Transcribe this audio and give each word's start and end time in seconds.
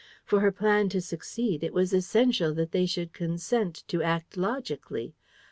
For 0.25 0.39
her 0.39 0.51
plan 0.51 0.89
to 0.89 0.99
succeed, 0.99 1.63
it 1.63 1.75
was 1.75 1.93
essential 1.93 2.55
that 2.55 2.71
they 2.71 2.87
should 2.87 3.13
consent 3.13 3.83
to 3.89 4.01
act 4.01 4.35
logically. 4.35 5.13